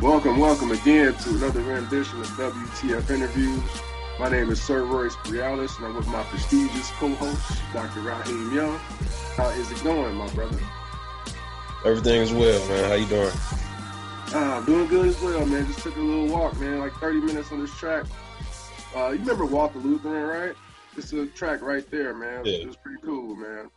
[0.00, 3.60] Welcome, welcome again to another rendition of WTF Interviews.
[4.20, 8.02] My name is Sir Royce Brialis, and I'm with my prestigious co-host, Dr.
[8.02, 8.78] Raheem Young.
[9.36, 10.56] How is it going, my brother?
[11.84, 12.88] Everything's well, man.
[12.88, 13.32] How you doing?
[14.32, 15.66] Uh, I'm doing good as well, man.
[15.66, 18.06] Just took a little walk, man, like 30 minutes on this track.
[18.94, 20.56] Uh, you remember Walter Lutheran, right?
[20.96, 22.44] It's a track right there, man.
[22.44, 22.58] Yeah.
[22.58, 23.68] It was pretty cool, man.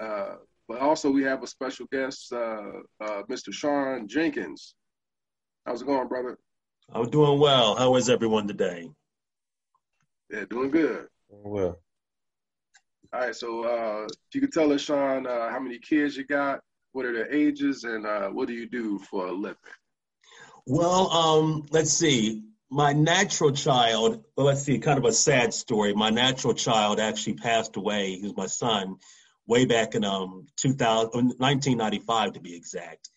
[0.00, 0.36] Uh,
[0.68, 2.62] but also we have a special guest, uh,
[3.00, 3.52] uh, Mr.
[3.52, 4.76] Sean Jenkins.
[5.64, 6.38] How's it going, brother?
[6.92, 7.76] I'm doing well.
[7.76, 8.90] How is everyone today?
[10.30, 11.06] Yeah, doing good.
[11.28, 11.78] Well.
[13.12, 16.24] All right, so uh, if you could tell us, Sean, uh, how many kids you
[16.24, 16.60] got,
[16.92, 19.56] what are their ages, and uh, what do you do for a living?
[20.66, 22.42] Well, um, let's see.
[22.70, 25.94] My natural child, well, let's see, kind of a sad story.
[25.94, 28.16] My natural child actually passed away.
[28.16, 28.96] He was my son
[29.46, 33.10] way back in um, 2000, 1995 to be exact.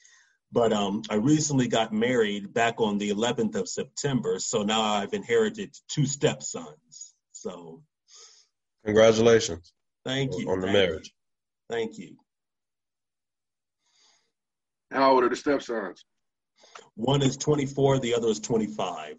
[0.56, 5.14] But um, I recently got married back on the 11th of September, so now I've
[5.14, 7.14] inherited two stepsons.
[7.34, 7.84] So,
[8.86, 9.74] congratulations!
[10.06, 11.14] Thank you on, the thank marriage.
[11.70, 11.76] You.
[11.76, 12.16] Thank you.
[14.94, 16.06] How old are the stepsons?
[16.96, 19.18] One is 24, the other is 25.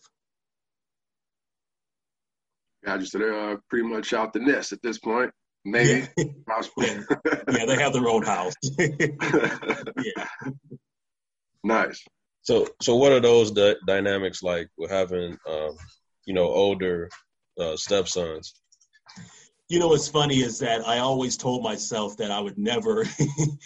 [2.87, 5.33] Yeah, just they're uh, pretty much out the nest at this point.
[5.67, 6.09] Maybe.
[6.17, 6.25] yeah.
[6.79, 8.55] yeah, they have their own house.
[8.79, 10.29] yeah.
[11.67, 12.05] Nice.
[12.43, 15.77] So, so what are those d- dynamics like with having, um,
[16.25, 17.11] you know, older
[17.59, 18.55] uh, stepsons?
[19.69, 23.05] You know, what's funny is that I always told myself that I would never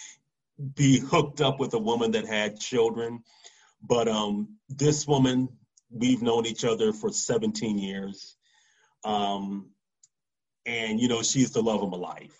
[0.74, 3.22] be hooked up with a woman that had children,
[3.86, 5.50] but um, this woman,
[5.90, 8.36] we've known each other for 17 years,
[9.04, 9.68] um,
[10.64, 12.38] and you know, she's the love of my life.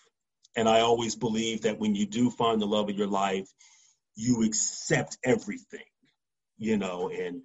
[0.57, 3.49] And I always believe that when you do find the love of your life,
[4.21, 5.81] you accept everything,
[6.59, 7.43] you know, and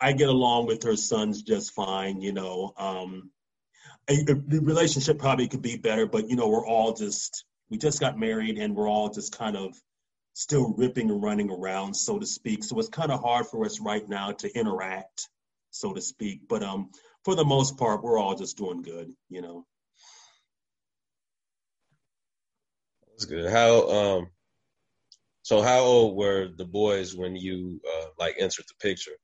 [0.00, 2.72] I get along with her sons just fine, you know.
[2.76, 3.30] Um,
[4.06, 8.18] the relationship probably could be better, but you know, we're all just we just got
[8.18, 9.74] married and we're all just kind of
[10.34, 12.62] still ripping and running around, so to speak.
[12.62, 15.28] So it's kind of hard for us right now to interact,
[15.70, 16.42] so to speak.
[16.48, 16.90] But um,
[17.24, 19.66] for the most part, we're all just doing good, you know.
[23.08, 23.50] That's good.
[23.50, 24.30] How um
[25.48, 29.16] so how old were the boys when you uh, like entered the picture?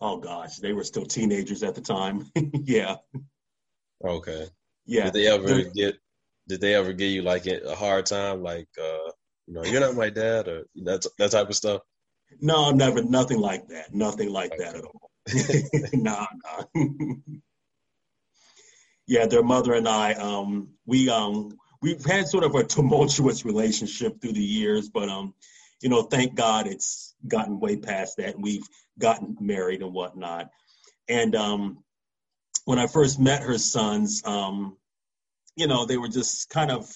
[0.00, 2.30] Oh gosh, they were still teenagers at the time.
[2.64, 2.96] yeah.
[4.02, 4.46] Okay.
[4.86, 5.04] Yeah.
[5.04, 5.96] Did they ever They're, get?
[6.48, 9.10] Did they ever give you like a hard time, like uh,
[9.46, 11.82] you know, you're not my dad, or that that type of stuff?
[12.40, 13.02] No, never.
[13.04, 13.92] Nothing like that.
[13.92, 14.64] Nothing like okay.
[14.64, 15.10] that at all.
[15.92, 16.84] nah, nah.
[19.06, 24.20] yeah, their mother and I, um, we um, we've had sort of a tumultuous relationship
[24.20, 25.34] through the years, but um,
[25.80, 28.66] you know, thank God it's gotten way past that, and we've
[28.98, 30.48] gotten married and whatnot.
[31.08, 31.84] And um,
[32.64, 34.76] when I first met her sons, um,
[35.56, 36.90] you know, they were just kind of,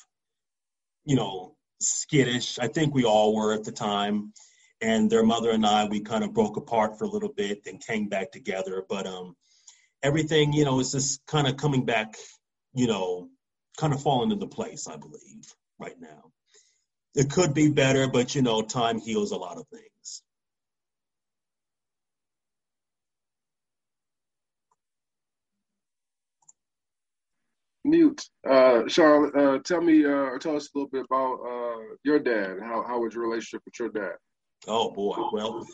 [1.04, 2.58] you know, skittish.
[2.58, 4.32] I think we all were at the time.
[4.80, 7.84] And their mother and I, we kind of broke apart for a little bit and
[7.84, 8.84] came back together.
[8.86, 9.34] But um,
[10.02, 12.14] everything, you know, is just kind of coming back,
[12.74, 13.28] you know,
[13.76, 16.32] kind of falling into place, I believe, right now.
[17.14, 20.22] It could be better, but you know, time heals a lot of things.
[27.84, 28.28] Mute.
[28.48, 32.18] Uh, Sean, uh, tell me uh, or tell us a little bit about uh, your
[32.18, 32.58] dad.
[32.60, 34.16] How, how was your relationship with your dad?
[34.66, 35.16] Oh boy.
[35.32, 35.66] Well,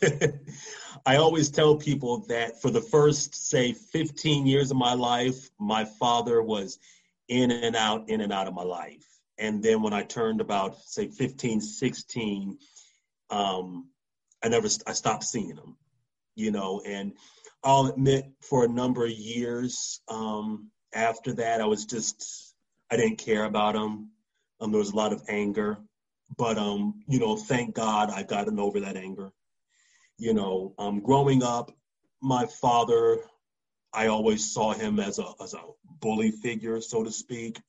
[1.07, 5.85] I always tell people that for the first, say, 15 years of my life, my
[5.85, 6.79] father was
[7.29, 9.07] in and out, in and out of my life.
[9.39, 12.59] And then when I turned about, say, 15, 16,
[13.31, 13.89] um,
[14.43, 15.77] I never, I stopped seeing them,
[16.35, 17.13] you know, and
[17.65, 22.55] I'll admit for a number of years um, after that, I was just,
[22.91, 24.11] I didn't care about them.
[24.61, 25.79] Um, there was a lot of anger,
[26.37, 29.33] but, um, you know, thank God I've gotten over that anger.
[30.19, 31.73] You know, um, growing up,
[32.21, 33.19] my father
[33.95, 35.63] I always saw him as a as a
[36.01, 37.61] bully figure, so to speak.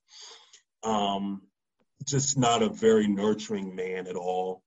[0.84, 1.42] Um,
[2.06, 4.64] just not a very nurturing man at all.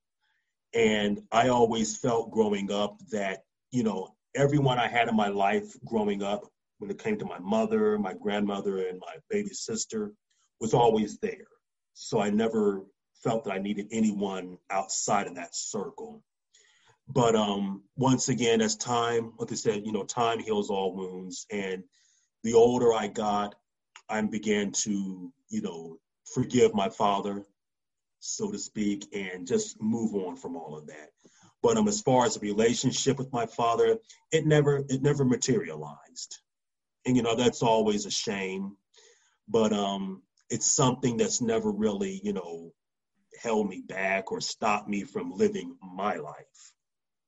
[0.75, 5.73] And I always felt growing up that, you know, everyone I had in my life
[5.85, 6.43] growing up,
[6.79, 10.13] when it came to my mother, my grandmother, and my baby sister,
[10.61, 11.47] was always there.
[11.95, 12.85] So I never
[13.23, 16.23] felt that I needed anyone outside of that circle.
[17.09, 21.47] But um, once again, as time, like I said, you know, time heals all wounds.
[21.53, 21.85] And
[22.43, 23.55] the older I got,
[24.09, 25.99] I began to, you know,
[26.35, 27.45] forgive my father,
[28.21, 31.11] so to speak, and just move on from all of that.
[31.63, 33.99] But um, as far as a relationship with my father,
[34.33, 36.39] it never it never materialized,
[37.05, 38.77] and you know that's always a shame.
[39.49, 42.73] But um, it's something that's never really you know
[43.43, 46.73] held me back or stopped me from living my life.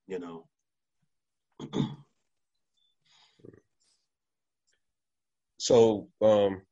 [0.09, 0.49] You know.
[5.59, 6.63] so, um,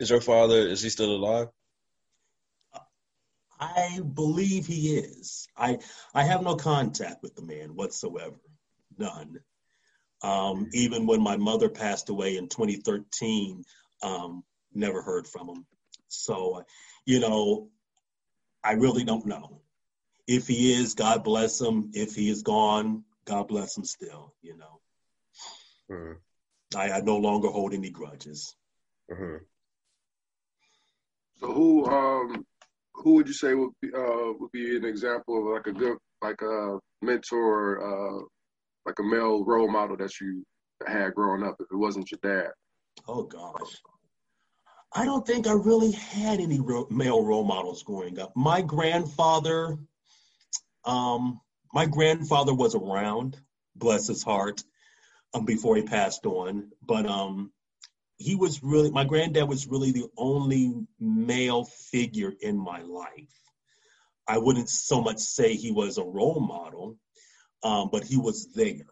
[0.00, 1.48] is your father is he still alive?
[3.60, 5.46] I believe he is.
[5.56, 5.78] I
[6.14, 8.40] I have no contact with the man whatsoever,
[8.98, 9.38] none.
[10.22, 13.64] Um, even when my mother passed away in 2013,
[14.02, 15.66] um, never heard from him.
[16.08, 16.64] So,
[17.06, 17.68] you know,
[18.62, 19.61] I really don't know.
[20.26, 21.90] If he is, God bless him.
[21.94, 24.80] If he is gone, God bless him still, you know.
[25.90, 26.78] Mm-hmm.
[26.78, 28.54] I, I, no longer hold any grudges.
[29.10, 29.44] Mm-hmm.
[31.40, 32.46] So who um
[32.94, 35.98] who would you say would be uh would be an example of like a good
[36.22, 38.24] like a mentor uh
[38.86, 40.44] like a male role model that you
[40.86, 42.52] had growing up if it wasn't your dad?
[43.08, 43.82] Oh gosh.
[44.94, 48.32] I don't think I really had any ro- male role models growing up.
[48.36, 49.78] My grandfather,
[50.84, 51.40] um,
[51.72, 53.38] my grandfather was around,
[53.74, 54.62] bless his heart,
[55.34, 56.70] um, before he passed on.
[56.82, 57.52] But um,
[58.18, 63.38] he was really, my granddad was really the only male figure in my life.
[64.28, 66.96] I wouldn't so much say he was a role model,
[67.62, 68.86] um, but he was there,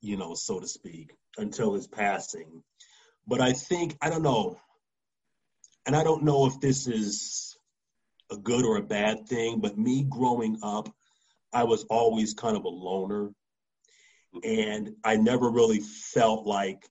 [0.00, 2.62] you know, so to speak, until his passing.
[3.26, 4.58] But I think, I don't know,
[5.86, 7.56] and I don't know if this is
[8.30, 10.92] a good or a bad thing, but me growing up,
[11.56, 13.30] I was always kind of a loner.
[14.34, 14.60] Mm-hmm.
[14.60, 16.86] And I never really felt like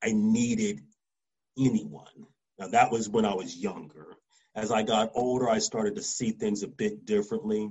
[0.00, 0.80] I needed
[1.58, 2.26] anyone.
[2.56, 4.06] Now, that was when I was younger.
[4.54, 7.68] As I got older, I started to see things a bit differently.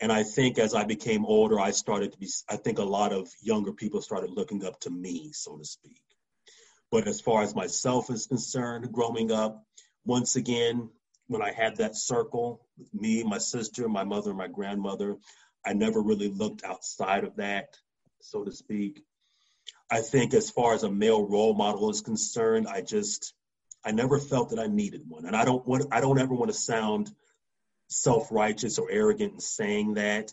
[0.00, 3.12] And I think as I became older, I started to be, I think a lot
[3.12, 6.02] of younger people started looking up to me, so to speak.
[6.90, 9.64] But as far as myself is concerned, growing up,
[10.04, 10.90] once again,
[11.28, 15.16] when I had that circle me, my sister, my mother, my grandmother,
[15.64, 17.76] I never really looked outside of that,
[18.20, 19.02] so to speak.
[19.90, 23.34] I think as far as a male role model is concerned, I just
[23.84, 25.26] I never felt that I needed one.
[25.26, 27.10] And I don't want I don't ever want to sound
[27.88, 30.32] self-righteous or arrogant in saying that.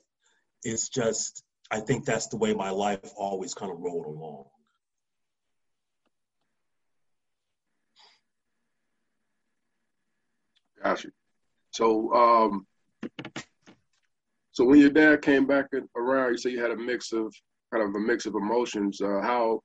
[0.64, 4.46] It's just I think that's the way my life always kind of rolled along.
[10.86, 11.10] Gotcha.
[11.72, 12.68] So, um,
[14.52, 15.66] so when your dad came back
[15.98, 17.34] around, you said you had a mix of
[17.74, 19.02] kind of a mix of emotions.
[19.02, 19.62] Uh, how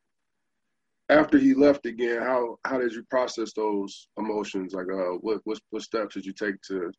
[1.10, 4.72] after he left again, how how did you process those emotions?
[4.72, 6.92] Like, uh, what what what steps did you take to, you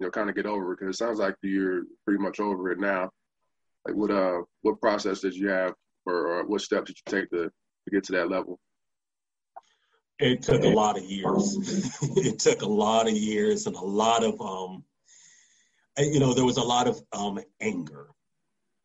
[0.00, 0.80] know, kind of get over it?
[0.80, 3.08] Because it sounds like you're pretty much over it now.
[3.86, 5.74] Like, what uh, what process did you have,
[6.06, 8.58] or, or what steps did you take to to get to that level?
[10.20, 11.56] It took a lot of years.
[12.16, 14.84] it took a lot of years and a lot of um,
[15.98, 18.08] you know, there was a lot of um anger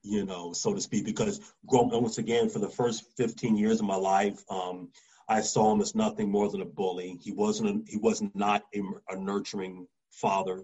[0.06, 3.88] you know, so to speak, because growing once again for the first 15 years of
[3.88, 4.90] my life, um,
[5.28, 7.18] I saw him as nothing more than a bully.
[7.20, 10.64] He wasn't a, he was not a, a nurturing father,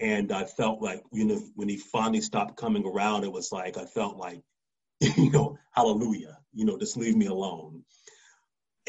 [0.00, 3.76] and I felt like you know when he finally stopped coming around, it was like
[3.76, 4.40] I felt like,
[5.00, 7.84] you know, hallelujah, you know, just leave me alone.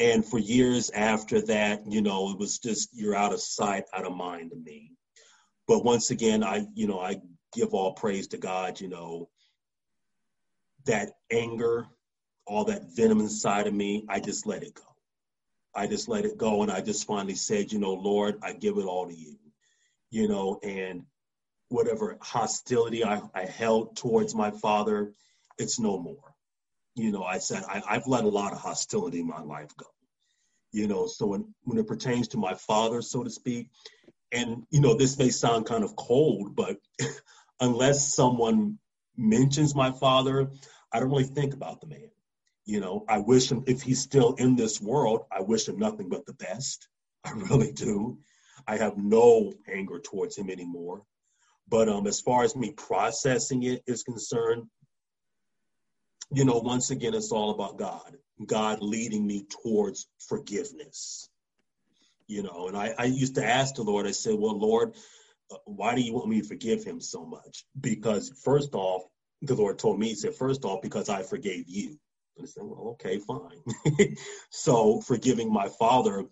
[0.02, 4.04] And for years after that, you know, it was just you're out of sight, out
[4.04, 4.90] of mind to me.
[5.68, 7.20] But once again, I, you know, I
[7.52, 9.28] give all praise to God, you know,
[10.86, 11.86] that anger,
[12.48, 14.82] all that venom inside of me, I just let it go.
[15.72, 16.62] I just let it go.
[16.62, 19.36] And I just finally said, you know, Lord, I give it all to you,
[20.10, 21.04] you know, and
[21.68, 25.12] whatever hostility I, I held towards my father,
[25.58, 26.31] it's no more.
[26.94, 29.86] You know, I said, I, I've let a lot of hostility in my life go,
[30.72, 33.68] you know, so when, when it pertains to my father, so to speak,
[34.30, 36.76] and, you know, this may sound kind of cold, but
[37.60, 38.78] unless someone
[39.16, 40.50] mentions my father,
[40.92, 42.10] I don't really think about the man.
[42.64, 46.08] You know, I wish him, if he's still in this world, I wish him nothing
[46.08, 46.88] but the best.
[47.24, 48.18] I really do.
[48.66, 51.02] I have no anger towards him anymore.
[51.68, 54.64] But um, as far as me processing it is concerned,
[56.34, 58.16] you know, once again, it's all about God.
[58.44, 61.28] God leading me towards forgiveness.
[62.26, 64.96] You know, and I, I used to ask the Lord, I said, Well, Lord,
[65.50, 67.64] uh, why do you want me to forgive him so much?
[67.78, 69.02] Because, first off,
[69.42, 71.98] the Lord told me, He said, first off, because I forgave you.
[72.36, 74.16] And I said, well, okay, fine.
[74.50, 76.24] so forgiving my father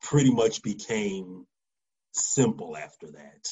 [0.00, 1.46] pretty much became
[2.12, 3.48] simple after that.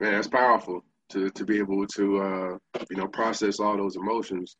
[0.00, 2.58] Man, that's powerful to to be able to uh,
[2.90, 4.56] you know process all those emotions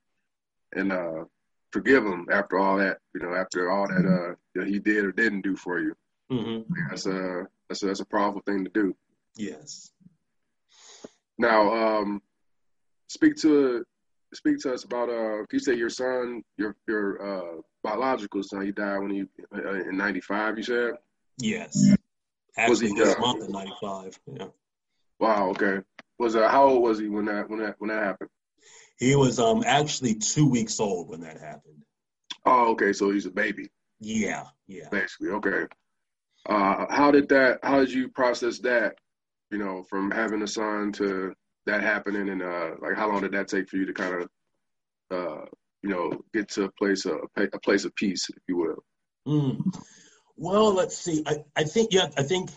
[0.74, 1.24] and uh,
[1.72, 2.98] forgive him after all that.
[3.14, 5.94] You know, after all that uh, that he did or didn't do for you.
[6.30, 6.72] Mm-hmm.
[6.90, 8.94] That's a that's a, that's a powerful thing to do.
[9.36, 9.90] Yes.
[11.38, 12.22] Now, um,
[13.08, 13.84] speak to
[14.34, 15.44] speak to us about uh.
[15.52, 19.24] You say your son, your your uh, biological son, he died when he
[19.54, 20.58] uh, in '95.
[20.58, 20.90] You said.
[21.40, 21.94] Yes.
[22.56, 24.18] Actually, was he this uh, month in '95?
[24.26, 24.46] Yeah.
[25.20, 25.50] Wow.
[25.50, 25.78] Okay.
[26.18, 28.30] Was uh, how old was he when that when that when that happened?
[28.98, 31.84] He was um actually two weeks old when that happened.
[32.44, 32.92] Oh, okay.
[32.92, 33.68] So he's a baby.
[34.00, 34.44] Yeah.
[34.66, 34.88] Yeah.
[34.90, 35.66] Basically, okay.
[36.46, 37.60] Uh, how did that?
[37.62, 38.96] How did you process that?
[39.50, 41.34] You know, from having a son to
[41.66, 44.28] that happening, and uh, like how long did that take for you to kind of,
[45.10, 45.44] uh,
[45.82, 48.84] you know, get to a place of a place of peace, if you will?
[49.26, 49.74] Mm.
[50.36, 51.22] Well, let's see.
[51.26, 52.08] I, I think yeah.
[52.16, 52.50] I think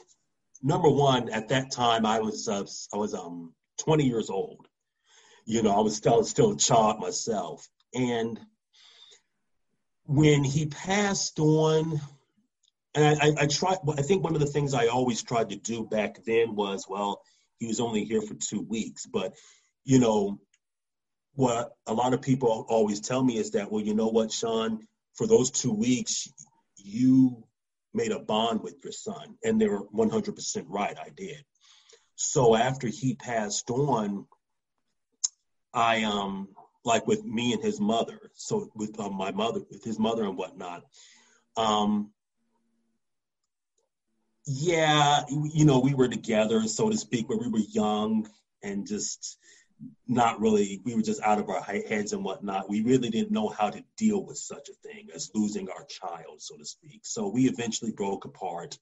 [0.64, 4.68] number one at that time I was uh, I was um 20 years old.
[5.46, 8.40] You know, I was still still a child myself, and
[10.06, 12.00] when he passed on,
[12.94, 13.78] and I, I, I tried.
[13.98, 17.22] I think one of the things I always tried to do back then was, well,
[17.58, 19.34] he was only here for two weeks, but
[19.84, 20.40] you know,
[21.34, 24.80] what a lot of people always tell me is that, well, you know what, Sean,
[25.16, 26.28] for those two weeks,
[26.78, 27.44] you
[27.94, 30.98] made a bond with your son, and they were 100% right.
[30.98, 31.44] I did.
[32.16, 34.28] So after he passed on,
[35.74, 36.50] I um
[36.84, 38.32] like with me and his mother.
[38.34, 40.84] So with um, my mother, with his mother and whatnot.
[41.58, 42.12] Um,
[44.46, 48.28] yeah, you know, we were together, so to speak, but we were young
[48.64, 49.38] and just
[50.08, 52.70] not really, we were just out of our heads and whatnot.
[52.70, 56.42] We really didn't know how to deal with such a thing as losing our child,
[56.42, 57.02] so to speak.
[57.04, 58.78] So we eventually broke apart.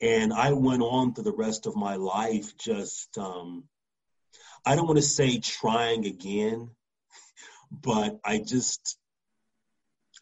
[0.00, 3.64] And I went on through the rest of my life just, um,
[4.66, 6.70] I don't want to say trying again,
[7.70, 8.98] but I just,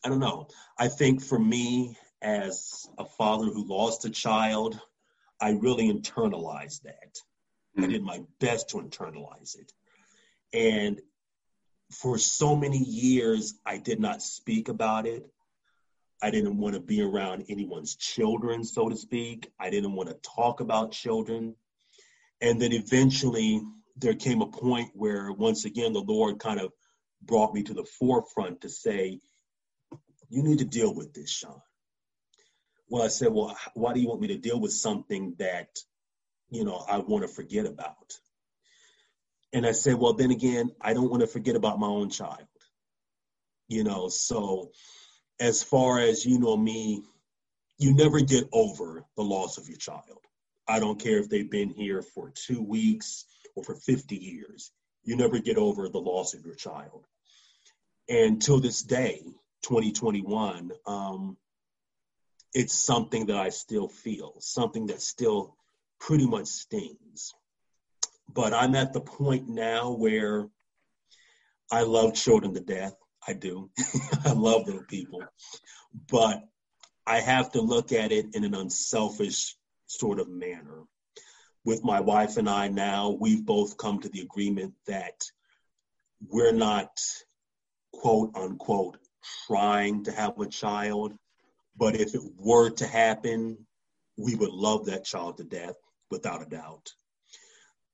[0.05, 0.49] I don't know.
[0.79, 4.79] I think for me, as a father who lost a child,
[5.41, 7.15] I really internalized that.
[7.77, 7.85] Mm-hmm.
[7.85, 9.73] I did my best to internalize it.
[10.53, 11.01] And
[11.91, 15.27] for so many years, I did not speak about it.
[16.23, 19.51] I didn't want to be around anyone's children, so to speak.
[19.59, 21.57] I didn't want to talk about children.
[22.41, 23.61] And then eventually,
[23.97, 26.73] there came a point where, once again, the Lord kind of
[27.23, 29.21] brought me to the forefront to say,
[30.29, 31.61] You need to deal with this, Sean.
[32.89, 35.69] Well, I said, Well, why do you want me to deal with something that,
[36.51, 38.13] you know, I want to forget about?
[39.53, 42.47] And I said, Well, then again, I don't want to forget about my own child.
[43.69, 44.71] You know, so
[45.41, 47.03] as far as you know me,
[47.79, 50.21] you never get over the loss of your child.
[50.69, 53.25] I don't care if they've been here for two weeks
[53.57, 54.71] or for 50 years.
[55.05, 57.07] You never get over the loss of your child.
[58.09, 59.23] And till this day,
[59.63, 61.37] 2021, um,
[62.55, 65.57] it's something that I still feel, something that still
[65.99, 67.35] pretty much stings.
[68.33, 70.49] But I'm at the point now where
[71.71, 72.95] I love children to death.
[73.27, 73.71] I do.
[74.25, 75.23] I love little people.
[76.11, 76.43] But
[77.07, 80.83] I have to look at it in an unselfish sort of manner.
[81.65, 85.23] With my wife and I now, we've both come to the agreement that
[86.29, 87.01] we're not,
[87.93, 88.99] quote unquote,
[89.47, 91.12] trying to have a child.
[91.77, 93.67] But if it were to happen,
[94.17, 95.77] we would love that child to death
[96.11, 96.93] without a doubt.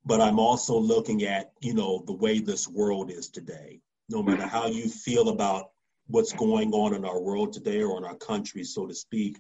[0.09, 3.83] But I'm also looking at, you know, the way this world is today.
[4.09, 5.73] No matter how you feel about
[6.07, 9.37] what's going on in our world today or in our country, so to speak,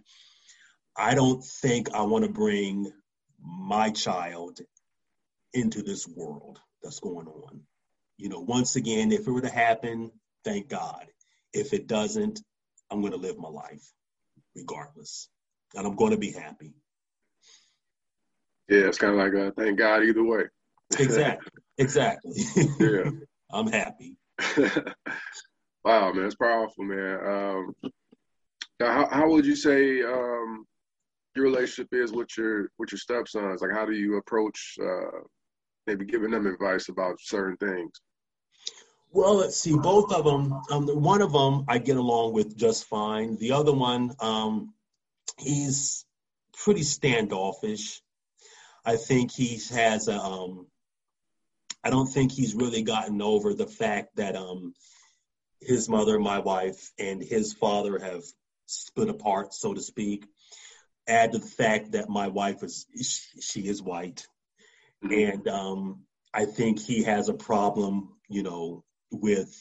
[0.94, 2.92] I don't think I want to bring
[3.42, 4.60] my child
[5.54, 7.62] into this world that's going on.
[8.18, 10.10] You know, once again, if it were to happen,
[10.44, 11.06] thank God.
[11.54, 12.42] If it doesn't,
[12.90, 13.90] I'm going to live my life
[14.54, 15.30] regardless.
[15.74, 16.74] And I'm going to be happy.
[18.68, 20.42] Yeah, it's kind of like a thank God either way.
[20.98, 21.50] Exactly.
[21.78, 22.32] Exactly.
[22.80, 23.10] yeah.
[23.50, 24.16] I'm happy.
[25.84, 27.18] wow, man, it's powerful, man.
[27.26, 27.74] Um,
[28.80, 30.66] how, how would you say um,
[31.34, 33.62] your relationship is with your with your stepsons?
[33.62, 35.20] Like, how do you approach uh,
[35.86, 37.92] maybe giving them advice about certain things?
[39.10, 39.74] Well, let's see.
[39.74, 40.60] Both of them.
[40.70, 43.36] Um, one of them I get along with just fine.
[43.38, 44.74] The other one, um,
[45.38, 46.04] he's
[46.52, 48.02] pretty standoffish.
[48.84, 50.18] I think he has a.
[50.18, 50.66] Um,
[51.84, 54.74] I don't think he's really gotten over the fact that um,
[55.60, 58.22] his mother, my wife, and his father have
[58.66, 60.26] split apart, so to speak
[61.06, 62.84] add to the fact that my wife is
[63.40, 64.26] she is white
[65.04, 65.32] Mm-hmm.
[65.32, 66.00] And um,
[66.34, 69.54] I think he has a problem, you know, with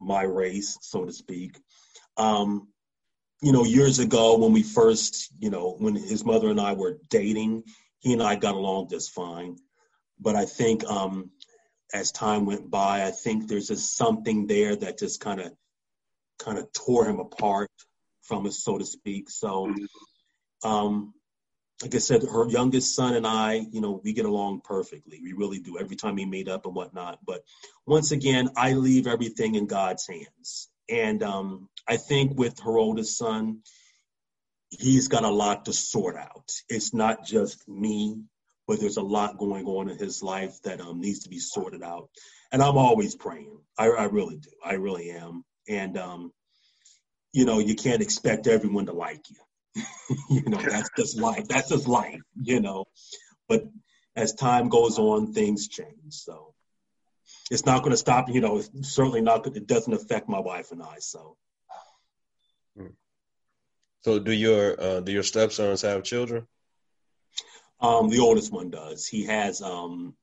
[0.00, 1.58] my race, so to speak.
[2.16, 2.68] Um,
[3.40, 6.98] you know, years ago when we first, you know, when his mother and I were
[7.10, 7.64] dating,
[7.98, 9.56] he and I got along just fine.
[10.18, 11.30] But I think um,
[11.92, 15.52] as time went by, I think there's just something there that just kind of
[16.38, 17.70] kind of tore him apart
[18.22, 19.30] from us, so to speak.
[19.30, 19.74] So,
[20.64, 21.14] um,
[21.82, 25.20] like I said, her youngest son and I, you know, we get along perfectly.
[25.22, 25.78] We really do.
[25.78, 27.18] Every time we meet up and whatnot.
[27.26, 27.42] But
[27.86, 30.68] once again, I leave everything in God's hands.
[30.88, 33.60] And um, I think with her oldest son,
[34.70, 36.50] he's got a lot to sort out.
[36.68, 38.22] It's not just me,
[38.72, 41.82] but there's a lot going on in his life that um, needs to be sorted
[41.82, 42.08] out.
[42.52, 43.58] And I'm always praying.
[43.76, 44.48] I, I really do.
[44.64, 45.44] I really am.
[45.68, 46.32] And um,
[47.34, 49.84] you know, you can't expect everyone to like you.
[50.30, 51.48] you know, that's just life.
[51.48, 52.22] That's just life.
[52.40, 52.86] You know,
[53.46, 53.64] but
[54.16, 56.14] as time goes on, things change.
[56.14, 56.54] So
[57.50, 58.30] it's not going to stop.
[58.30, 59.46] You know, it's certainly not.
[59.54, 60.96] It doesn't affect my wife and I.
[61.00, 61.36] So.
[62.74, 62.94] Hmm.
[64.00, 66.46] So do your uh, do your stepsons have children?
[67.82, 69.06] Um, the oldest one does.
[69.06, 70.14] He has um,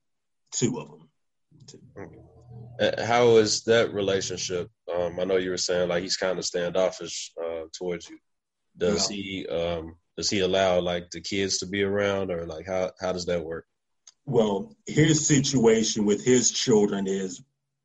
[0.52, 1.10] two of them.
[1.68, 1.80] Two.
[2.80, 4.70] Uh, how is that relationship?
[4.94, 8.18] Um, I know you were saying like he's kind of standoffish uh, towards you.
[8.78, 9.18] Does yeah.
[9.18, 13.12] he um, does he allow like the kids to be around, or like how how
[13.12, 13.66] does that work?
[14.26, 17.42] Well, his situation with his children is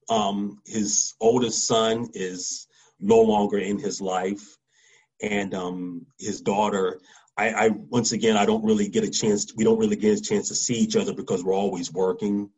[0.08, 2.68] um, his oldest son is
[3.00, 4.56] no longer in his life,
[5.20, 7.00] and um, his daughter
[7.36, 9.52] I, I, once again I don't really get a chance.
[9.56, 12.50] We don't really get a chance to see each other because we're always working.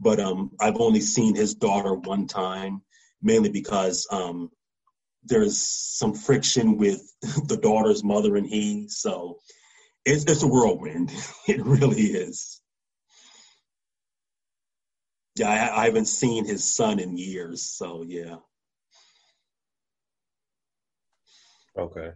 [0.00, 2.82] But um, I've only seen his daughter one time,
[3.20, 4.50] mainly because um,
[5.24, 7.00] there's some friction with
[7.46, 8.88] the daughter's mother and he.
[8.88, 9.38] So
[10.04, 11.12] it's it's a whirlwind.
[11.48, 12.60] it really is.
[15.36, 17.62] Yeah, I, I haven't seen his son in years.
[17.62, 18.36] So yeah.
[21.76, 22.10] Okay.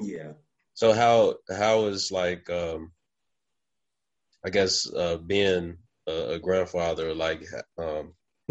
[0.00, 0.32] Yeah.
[0.76, 2.92] So how how is like um
[4.44, 7.42] I guess uh being a, a grandfather like
[7.78, 8.14] um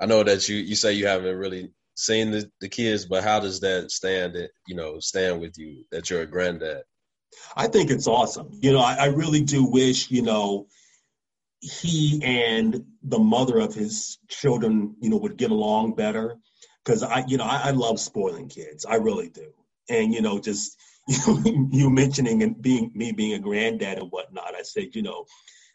[0.00, 3.40] I know that you you say you haven't really seen the, the kids, but how
[3.40, 6.82] does that stand you know stand with you that you're a granddad?
[7.56, 8.50] I think it's awesome.
[8.60, 10.66] You know, I, I really do wish, you know,
[11.60, 16.36] he and the mother of his children, you know, would get along better.
[16.84, 18.86] Cause I, you know, I, I love spoiling kids.
[18.86, 19.52] I really do.
[19.90, 20.76] And, you know, just
[21.72, 25.24] you mentioning and being me being a granddad and whatnot, I said, you know,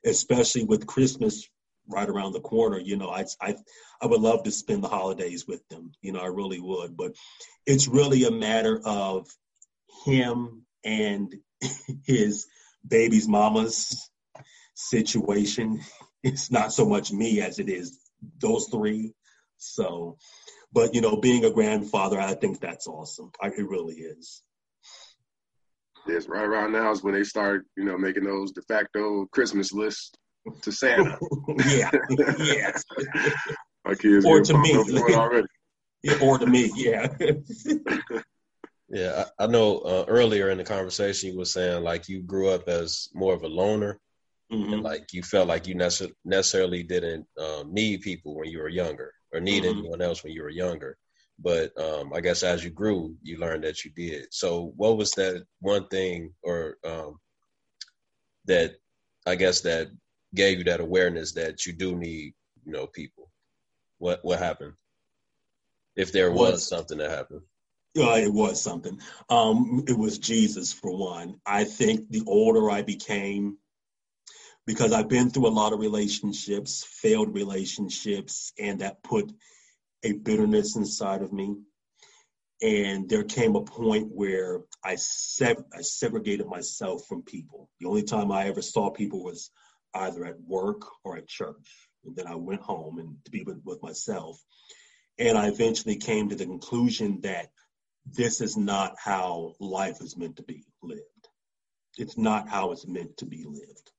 [0.05, 1.47] especially with Christmas
[1.87, 3.55] right around the corner, you know, I, I,
[4.01, 5.91] I would love to spend the holidays with them.
[6.01, 6.95] You know, I really would.
[6.95, 7.15] But
[7.65, 9.27] it's really a matter of
[10.05, 11.33] him and
[12.05, 12.45] his
[12.87, 14.09] baby's mama's
[14.75, 15.81] situation.
[16.25, 17.99] It's not so much me as it is
[18.39, 19.13] those three.
[19.57, 20.15] So,
[20.71, 23.33] but you know, being a grandfather, I think that's awesome.
[23.41, 24.41] I, it really is.
[26.07, 29.71] Yes, right around now is when they start, you know, making those de facto Christmas
[29.71, 30.11] lists
[30.61, 31.17] to Santa.
[31.65, 31.89] yeah,
[32.37, 32.83] yes.
[33.85, 34.77] My kids or to me
[35.15, 35.47] already.
[36.05, 37.07] Yeah, or to me, yeah.
[38.89, 39.77] yeah, I, I know.
[39.77, 43.43] Uh, earlier in the conversation, you were saying like you grew up as more of
[43.43, 44.01] a loner,
[44.51, 44.73] mm-hmm.
[44.73, 48.67] and like you felt like you nece- necessarily didn't um, need people when you were
[48.67, 49.79] younger, or need mm-hmm.
[49.79, 50.97] anyone else when you were younger
[51.39, 54.27] but um, I guess as you grew, you learned that you did.
[54.31, 57.19] So, what was that one thing, or um,
[58.45, 58.75] that
[59.25, 59.87] I guess that
[60.35, 62.33] gave you that awareness that you do need,
[62.65, 63.29] you know, people?
[63.97, 64.73] What what happened?
[65.95, 67.41] If there was, was something that happened.
[67.93, 68.99] Yeah, it was something.
[69.29, 71.39] Um, it was Jesus for one.
[71.45, 73.57] I think the older I became,
[74.65, 79.31] because I've been through a lot of relationships, failed relationships, and that put
[80.03, 81.55] a bitterness inside of me.
[82.61, 87.69] And there came a point where I, se- I segregated myself from people.
[87.79, 89.51] The only time I ever saw people was
[89.93, 91.89] either at work or at church.
[92.05, 94.41] And then I went home and to be with, with myself.
[95.19, 97.49] And I eventually came to the conclusion that
[98.05, 101.01] this is not how life is meant to be lived.
[101.97, 103.91] It's not how it's meant to be lived.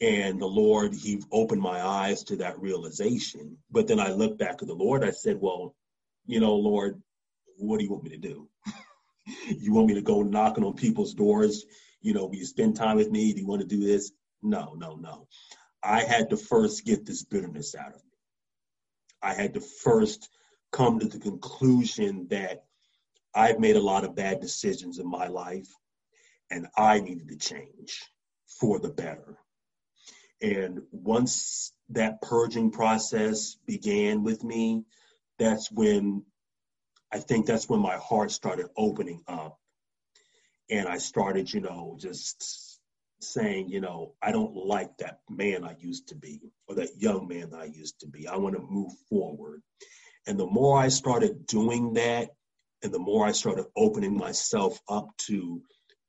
[0.00, 3.56] And the Lord, He opened my eyes to that realization.
[3.70, 5.04] But then I looked back at the Lord.
[5.04, 5.74] I said, Well,
[6.26, 7.02] you know, Lord,
[7.56, 8.48] what do you want me to do?
[9.48, 11.64] you want me to go knocking on people's doors?
[12.00, 13.32] You know, will you spend time with me?
[13.32, 14.12] Do you want to do this?
[14.42, 15.26] No, no, no.
[15.82, 18.18] I had to first get this bitterness out of me.
[19.22, 20.28] I had to first
[20.70, 22.64] come to the conclusion that
[23.34, 25.68] I've made a lot of bad decisions in my life
[26.50, 28.02] and I needed to change
[28.46, 29.36] for the better.
[30.40, 34.84] And once that purging process began with me,
[35.38, 36.24] that's when
[37.12, 39.58] I think that's when my heart started opening up.
[40.70, 42.78] And I started, you know, just
[43.20, 47.26] saying, you know, I don't like that man I used to be or that young
[47.26, 48.28] man that I used to be.
[48.28, 49.62] I want to move forward.
[50.26, 52.28] And the more I started doing that,
[52.82, 55.62] and the more I started opening myself up to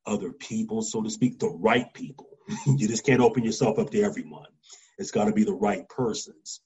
[0.06, 2.29] other people, so to speak, the right people,
[2.66, 4.48] you just can't open yourself up to everyone.
[4.98, 6.60] It's got to be the right persons.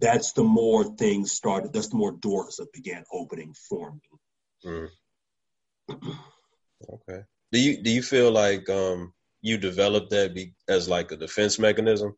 [0.00, 4.00] That's the more things started, that's the more doors that began opening for me.
[4.64, 4.88] Mm.
[6.92, 7.22] okay.
[7.52, 11.58] Do you do you feel like um you developed that be, as like a defense
[11.58, 12.14] mechanism?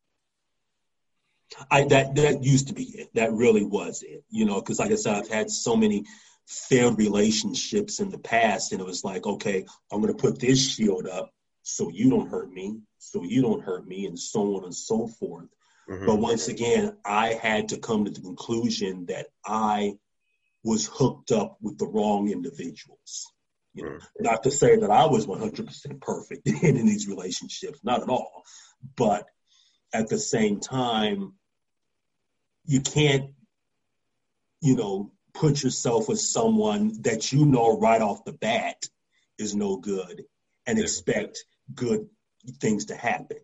[1.71, 3.11] I that that used to be it.
[3.15, 4.25] That really was it.
[4.31, 6.05] You know, because like I said, I've had so many
[6.47, 10.75] failed relationships in the past, and it was like, okay, I'm going to put this
[10.75, 14.65] shield up so you don't hurt me, so you don't hurt me, and so on
[14.65, 15.49] and so forth.
[15.89, 16.07] Mm-hmm.
[16.07, 19.95] But once again, I had to come to the conclusion that I
[20.65, 23.33] was hooked up with the wrong individuals.
[23.75, 24.25] You know, mm-hmm.
[24.25, 28.43] not to say that I was 100% perfect in, in these relationships, not at all.
[28.97, 29.27] But
[29.93, 31.35] at the same time,
[32.65, 33.31] you can't,
[34.61, 38.77] you know, put yourself with someone that you know right off the bat
[39.39, 40.23] is no good
[40.67, 40.85] and yeah.
[40.85, 41.45] expect
[41.75, 42.09] good
[42.61, 43.39] things to happen.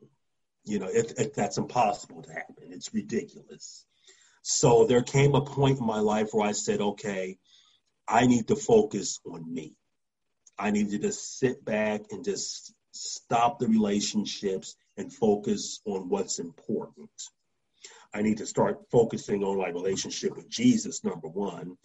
[0.65, 3.87] You know, if, if that's impossible to happen, it's ridiculous.
[4.43, 7.39] So there came a point in my life where I said, okay,
[8.07, 9.77] I need to focus on me.
[10.59, 16.39] I need to just sit back and just stop the relationships and focus on what's
[16.39, 17.11] important.
[18.13, 21.77] I need to start focusing on my relationship with Jesus, number one.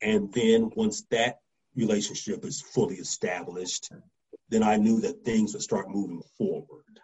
[0.00, 1.38] And then once that
[1.74, 3.90] relationship is fully established,
[4.52, 7.00] then I knew that things would start moving forward.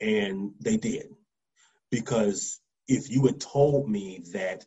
[0.00, 1.14] And they did.
[1.90, 4.64] Because if you had told me that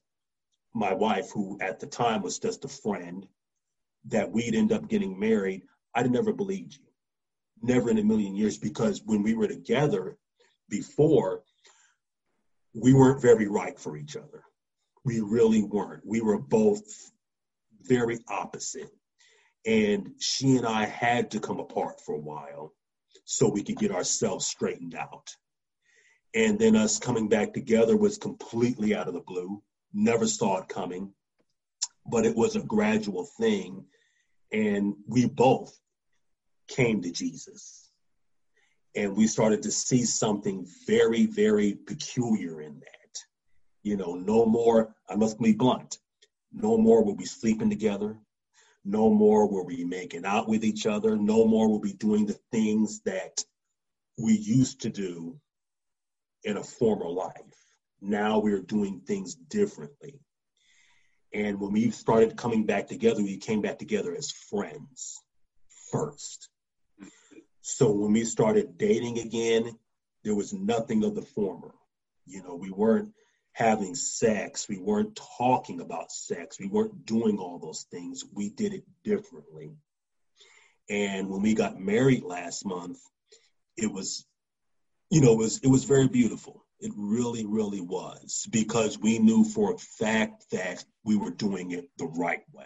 [0.74, 3.26] my wife, who at the time was just a friend,
[4.06, 5.64] that we'd end up getting married,
[5.96, 6.86] I'd never believed you.
[7.64, 8.58] Never in a million years.
[8.58, 10.18] Because when we were together
[10.70, 11.44] before,
[12.74, 14.44] we weren't very right for each other.
[15.04, 16.06] We really weren't.
[16.06, 16.84] We were both
[17.82, 18.92] very opposite.
[19.66, 22.74] And she and I had to come apart for a while
[23.26, 25.36] so we could get ourselves straightened out.
[26.34, 29.62] And then us coming back together was completely out of the blue.
[29.94, 31.14] Never saw it coming,
[32.10, 33.86] but it was a gradual thing.
[34.52, 35.78] And we both
[36.68, 37.92] came to Jesus.
[38.96, 43.20] And we started to see something very, very peculiar in that.
[43.84, 45.98] You know, no more, I must be blunt,
[46.52, 48.18] no more will we sleeping together.
[48.84, 51.16] No more will we making out with each other.
[51.16, 53.44] No more will we doing the things that
[54.18, 55.40] we used to do
[56.44, 57.36] in a former life.
[58.02, 60.20] Now we're doing things differently.
[61.34, 65.22] And when we started coming back together, we came back together as friends
[65.92, 66.50] first.
[67.62, 69.78] So when we started dating again,
[70.24, 71.74] there was nothing of the former.
[72.26, 73.14] You know, we weren't
[73.54, 74.68] having sex.
[74.70, 76.60] We weren't talking about sex.
[76.60, 78.24] We weren't doing all those things.
[78.34, 79.72] We did it differently.
[80.90, 83.00] And when we got married last month,
[83.78, 84.26] it was,
[85.10, 86.66] you know, it was it was very beautiful.
[86.80, 91.90] It really, really was because we knew for a fact that we were doing it
[91.98, 92.66] the right way.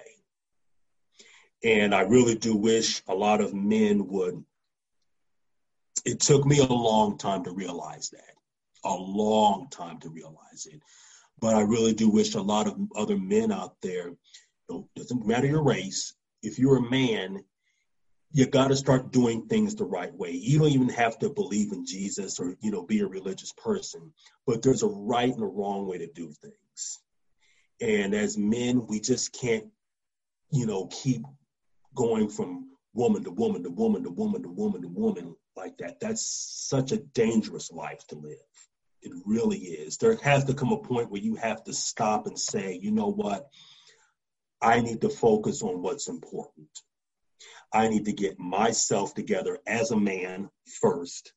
[1.64, 4.44] And I really do wish a lot of men would.
[6.06, 8.36] It took me a long time to realize that
[8.86, 10.82] a long time to realize it.
[11.40, 14.12] But I really do wish a lot of other men out there,
[14.96, 17.44] doesn't matter your race, if you're a man,
[18.32, 20.32] you got to start doing things the right way.
[20.32, 24.14] You don't even have to believe in Jesus or you know be a religious person,
[24.46, 27.00] but there's a right and a wrong way to do things.
[27.82, 29.66] And as men, we just can't,
[30.52, 31.24] you know, keep
[31.94, 36.00] going from woman to woman to woman to woman to woman to woman like that.
[36.00, 36.26] That's
[36.70, 38.36] such a dangerous life to live.
[39.06, 39.98] It really is.
[39.98, 43.12] There has to come a point where you have to stop and say, you know
[43.12, 43.48] what?
[44.62, 46.68] I need to focus on what's important.
[47.72, 50.50] I need to get myself together as a man
[50.82, 51.34] first.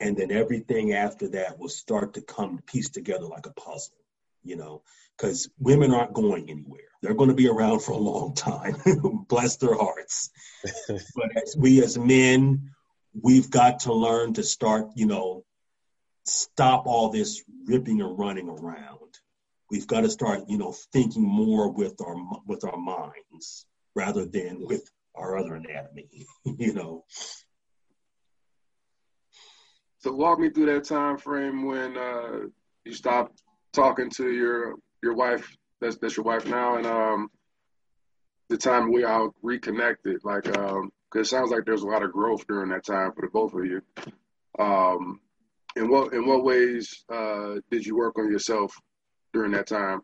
[0.00, 3.98] And then everything after that will start to come piece together like a puzzle,
[4.42, 4.82] you know,
[5.16, 6.80] because women aren't going anywhere.
[7.02, 8.76] They're going to be around for a long time.
[9.28, 10.30] Bless their hearts.
[10.88, 12.72] but as we as men,
[13.12, 15.44] we've got to learn to start, you know,
[16.30, 19.18] stop all this ripping and running around.
[19.70, 22.16] We've got to start, you know, thinking more with our
[22.46, 24.82] with our minds rather than with
[25.14, 27.04] our other anatomy, you know.
[29.98, 32.38] So walk me through that time frame when uh,
[32.84, 35.56] you stopped talking to your your wife.
[35.80, 37.30] That's that's your wife now, and um,
[38.48, 40.20] the time we all reconnected.
[40.24, 43.22] Like, um, cause it sounds like there's a lot of growth during that time for
[43.22, 43.82] the both of you.
[44.58, 45.20] Um,
[45.76, 48.74] in what in what ways uh, did you work on yourself
[49.32, 50.00] during that time?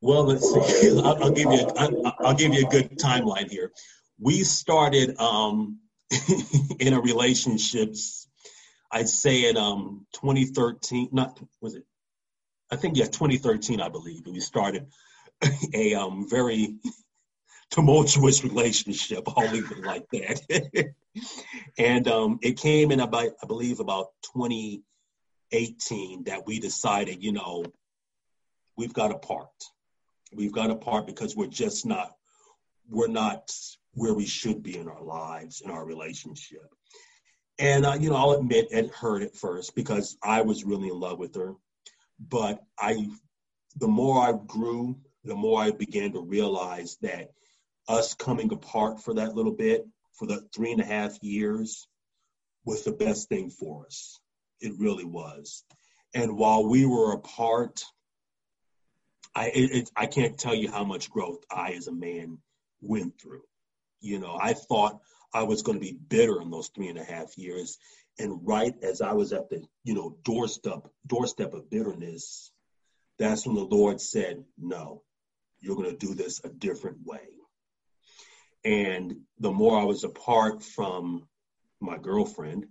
[0.00, 0.98] Well, let's see.
[1.04, 3.70] I'll, I'll give you a, I'll, I'll give you a good timeline here.
[4.18, 5.78] We started um,
[6.80, 8.28] in a relationships.
[8.92, 11.10] I'd say in um, 2013.
[11.12, 11.84] Not was it?
[12.72, 14.22] I think yeah, 2013, I believe.
[14.26, 14.86] We started
[15.74, 16.76] a um, very
[17.70, 19.24] tumultuous relationship.
[19.36, 20.92] I'll leave it like that.
[21.78, 27.64] and um, it came in about, I believe, about 2018 that we decided, you know,
[28.76, 29.48] we've got to part.
[30.32, 32.14] We've got to part because we're just not,
[32.88, 33.52] we're not
[33.94, 36.68] where we should be in our lives, in our relationship.
[37.58, 40.98] And, uh, you know, I'll admit it hurt at first because I was really in
[40.98, 41.54] love with her.
[42.28, 43.08] But I,
[43.76, 47.32] the more I grew, the more I began to realize that
[47.88, 51.88] us coming apart for that little bit, for the three and a half years,
[52.64, 54.18] was the best thing for us.
[54.60, 55.64] It really was.
[56.14, 57.84] And while we were apart,
[59.34, 62.38] I it, I can't tell you how much growth I, as a man,
[62.80, 63.42] went through.
[64.00, 65.00] You know, I thought
[65.32, 67.78] I was going to be bitter in those three and a half years,
[68.18, 72.50] and right as I was at the you know doorstep doorstep of bitterness,
[73.18, 75.02] that's when the Lord said, "No,
[75.60, 77.28] you're going to do this a different way."
[78.64, 81.26] And the more I was apart from
[81.80, 82.66] my girlfriend,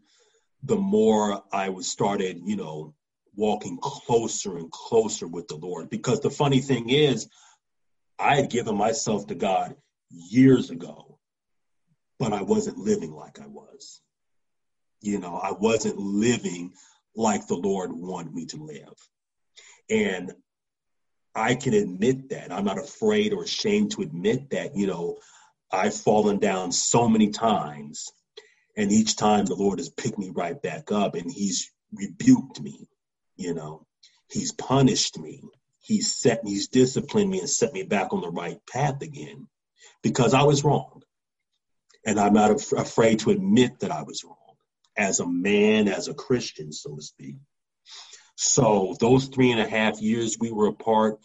[0.63, 2.93] the more I was started, you know,
[3.35, 5.89] walking closer and closer with the Lord.
[5.89, 7.27] Because the funny thing is,
[8.19, 9.75] I had given myself to God
[10.09, 11.17] years ago,
[12.19, 14.01] but I wasn't living like I was.
[15.01, 16.73] You know, I wasn't living
[17.15, 18.93] like the Lord wanted me to live.
[19.89, 20.33] And
[21.33, 22.51] I can admit that.
[22.51, 25.17] I'm not afraid or ashamed to admit that, you know,
[25.71, 28.11] I've fallen down so many times,
[28.75, 32.87] and each time the Lord has picked me right back up and He's rebuked me,
[33.35, 33.85] you know,
[34.29, 35.43] He's punished me,
[35.79, 39.47] He's set, me, He's disciplined me and set me back on the right path again
[40.01, 41.01] because I was wrong.
[42.05, 44.35] And I'm not af- afraid to admit that I was wrong
[44.97, 47.35] as a man, as a Christian, so to speak.
[48.35, 51.19] So those three and a half years we were apart,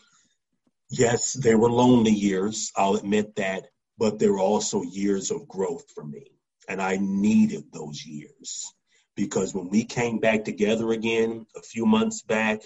[0.91, 2.73] yes, they were lonely years.
[2.77, 3.67] I'll admit that
[3.99, 6.33] but there were also years of growth for me.
[6.69, 8.73] And I needed those years
[9.17, 12.63] because when we came back together again a few months back,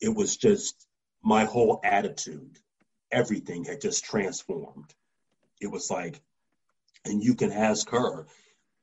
[0.00, 0.86] it was just
[1.22, 2.58] my whole attitude,
[3.10, 4.92] everything had just transformed.
[5.60, 6.20] It was like,
[7.04, 8.26] and you can ask her,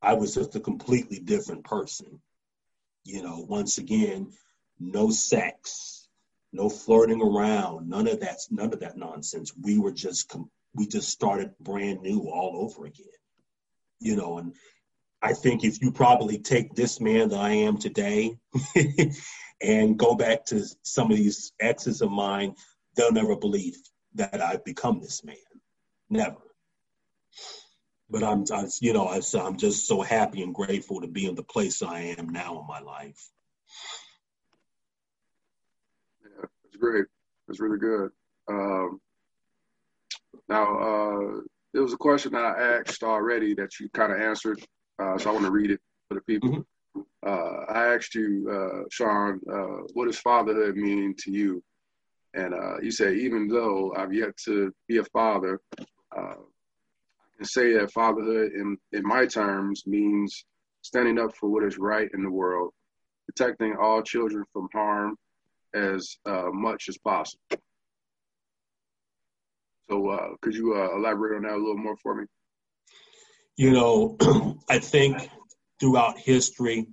[0.02, 2.22] I was just a completely different person.
[3.04, 4.32] You know, once again,
[4.80, 6.08] no sex,
[6.54, 9.54] no flirting around, none of that, none of that nonsense.
[9.62, 10.30] We were just
[10.74, 13.06] we just started brand new all over again.
[14.00, 14.54] You know, and
[15.22, 18.38] I think if you probably take this man that I am today
[19.62, 22.56] and go back to some of these exes of mine,
[22.96, 23.76] they'll never believe
[24.16, 25.36] that I've become this man.
[26.10, 26.38] Never.
[28.10, 31.36] But I'm, I, you know, I, I'm just so happy and grateful to be in
[31.36, 33.30] the place I am now in my life.
[36.24, 37.06] Yeah, it's great.
[37.50, 38.12] It's really good.
[38.50, 39.00] Um,
[40.50, 41.42] now, uh,
[41.74, 44.60] there was a question I asked already that you kind of answered,
[44.98, 46.50] uh, so I want to read it for the people.
[46.50, 47.02] Mm-hmm.
[47.26, 51.64] Uh, I asked you, uh, Sean, uh, what does fatherhood mean to you?
[52.34, 55.62] And uh, you said, even though I've yet to be a father,
[56.12, 56.34] I
[57.38, 60.46] can say that fatherhood, in, in my terms, means
[60.82, 62.74] standing up for what is right in the world,
[63.28, 65.16] protecting all children from harm
[65.76, 66.18] as
[66.52, 67.44] much as possible.
[69.90, 72.26] So uh, could you uh, elaborate on that a little more for me?
[73.58, 74.18] You know,
[74.70, 75.30] I think
[75.80, 76.88] throughout history,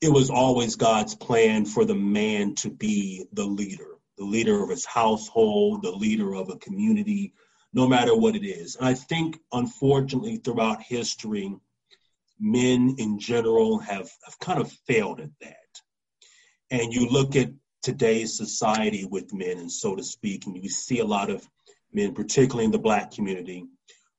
[0.00, 4.70] it was always God's plan for the man to be the leader, the leader of
[4.70, 7.34] his household, the leader of a community,
[7.72, 8.76] no matter what it is.
[8.76, 11.54] And I think, unfortunately, throughout history,
[12.40, 15.56] men in general have, have kind of failed at that.
[16.70, 17.50] And you look at
[17.82, 20.46] today's society with men, and so to speak.
[20.46, 21.48] And you see a lot of
[21.92, 23.64] men, particularly in the black community,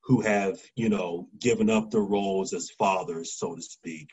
[0.04, 4.10] who have, you know, given up their roles as fathers, so to speak.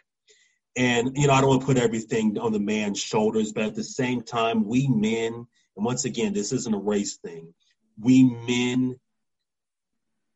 [0.76, 3.74] And, you know, I don't want to put everything on the man's shoulders, but at
[3.74, 7.54] the same time, we men, and once again, this isn't a race thing,
[7.98, 9.00] we men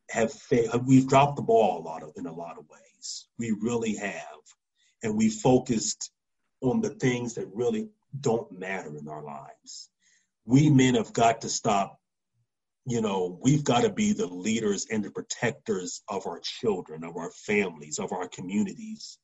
[0.09, 3.27] have failed, we've dropped the ball a lot of, in a lot of ways.
[3.37, 4.41] We really have.
[5.03, 6.11] and we focused
[6.61, 9.89] on the things that really don't matter in our lives.
[10.45, 11.97] We men have got to stop,
[12.85, 17.15] you know, we've got to be the leaders and the protectors of our children, of
[17.15, 19.17] our families, of our communities.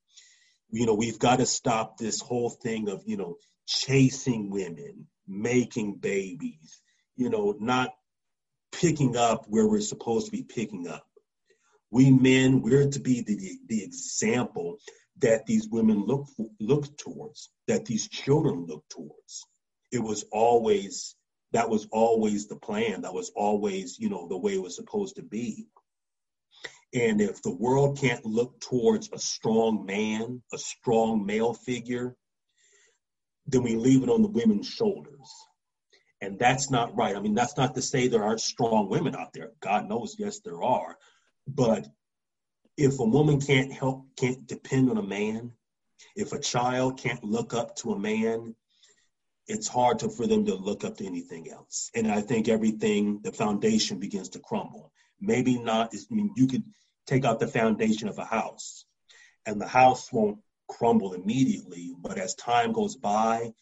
[0.70, 5.96] You know, we've got to stop this whole thing of, you know, chasing women, making
[5.96, 6.82] babies,
[7.16, 7.94] you know, not
[8.72, 11.06] picking up where we're supposed to be picking up.
[11.90, 14.78] We men, we're to be the, the example
[15.20, 16.28] that these women look
[16.60, 19.46] look towards, that these children look towards.
[19.92, 21.16] It was always
[21.54, 23.02] that was always the plan.
[23.02, 25.68] That was always, you know, the way it was supposed to be.
[26.94, 32.16] And if the world can't look towards a strong man, a strong male figure,
[33.46, 35.30] then we leave it on the women's shoulders.
[36.22, 37.16] And that's not right.
[37.16, 39.52] I mean, that's not to say there aren't strong women out there.
[39.62, 40.98] God knows, yes, there are.
[41.48, 41.88] But
[42.78, 45.52] if a woman can't help, can't depend on a man,
[46.16, 48.56] if a child can't look up to a man,
[49.48, 51.90] it's hard to, for them to look up to anything else.
[51.96, 54.92] And I think everything, the foundation begins to crumble.
[55.20, 56.64] Maybe not, I mean, you could
[57.08, 58.86] take out the foundation of a house
[59.46, 60.38] and the house won't
[60.68, 63.54] crumble immediately, but as time goes by,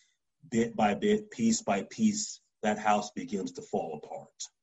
[0.50, 4.55] bit by bit, piece by piece, that house begins to fall apart.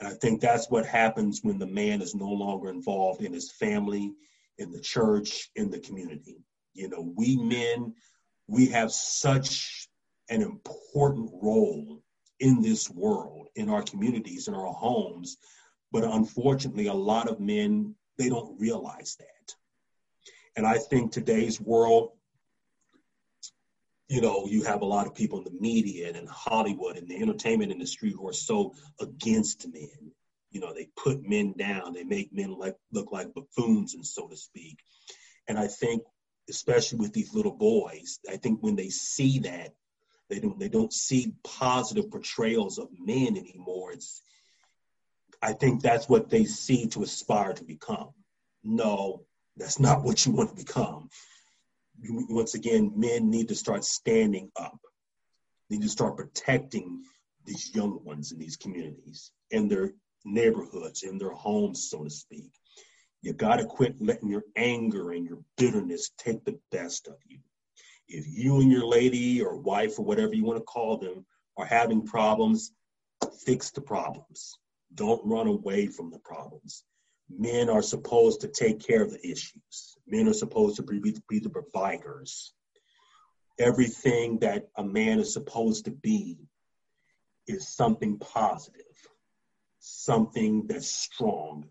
[0.00, 3.52] And I think that's what happens when the man is no longer involved in his
[3.52, 4.12] family,
[4.58, 6.44] in the church, in the community.
[6.74, 7.94] You know, we men,
[8.46, 9.88] we have such
[10.30, 12.02] an important role
[12.40, 15.36] in this world, in our communities, in our homes.
[15.92, 19.54] But unfortunately, a lot of men, they don't realize that.
[20.56, 22.10] And I think today's world,
[24.12, 27.08] you know, you have a lot of people in the media and in Hollywood and
[27.08, 30.12] the entertainment industry who are so against men.
[30.50, 34.28] You know, they put men down, they make men like look like buffoons, and so
[34.28, 34.80] to speak.
[35.48, 36.02] And I think,
[36.50, 39.72] especially with these little boys, I think when they see that,
[40.28, 43.92] they don't they don't see positive portrayals of men anymore.
[43.92, 44.20] It's
[45.40, 48.10] I think that's what they see to aspire to become.
[48.62, 49.24] No,
[49.56, 51.08] that's not what you want to become
[52.00, 54.78] once again, men need to start standing up,
[55.68, 57.02] They need to start protecting
[57.44, 59.92] these young ones in these communities, in their
[60.24, 62.52] neighborhoods, in their homes, so to speak.
[63.20, 67.38] You got to quit letting your anger and your bitterness take the best of you.
[68.08, 71.24] If you and your lady or wife or whatever you want to call them
[71.56, 72.72] are having problems,
[73.44, 74.58] fix the problems.
[74.94, 76.84] Don't run away from the problems
[77.38, 79.96] men are supposed to take care of the issues.
[80.06, 82.52] Men are supposed to be, be the providers.
[83.58, 86.38] Everything that a man is supposed to be
[87.46, 88.82] is something positive,
[89.78, 91.64] something that's strong,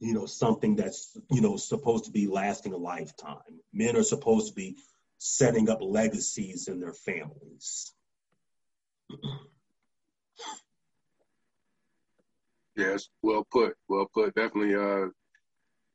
[0.00, 3.60] you know, something that's, you know, supposed to be lasting a lifetime.
[3.72, 4.76] Men are supposed to be
[5.18, 7.92] setting up legacies in their families.
[12.76, 14.34] Yes, well put, well put.
[14.34, 15.08] Definitely, uh,